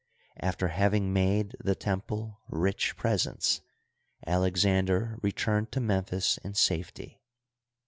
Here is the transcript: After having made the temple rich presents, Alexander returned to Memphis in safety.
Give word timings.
After 0.39 0.69
having 0.69 1.13
made 1.13 1.55
the 1.59 1.75
temple 1.75 2.41
rich 2.49 2.97
presents, 2.97 3.61
Alexander 4.25 5.19
returned 5.21 5.71
to 5.73 5.79
Memphis 5.79 6.39
in 6.39 6.55
safety. 6.55 7.21